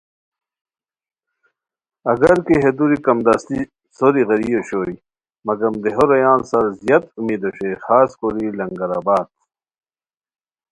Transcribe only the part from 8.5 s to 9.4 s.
لنگر آباد